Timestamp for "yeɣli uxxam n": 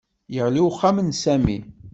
0.35-1.09